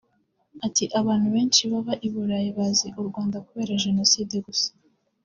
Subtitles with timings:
[0.65, 4.69] Ati “Abantu benshi baba i Burayi bazi u Rwanda kubera Jenoside gusa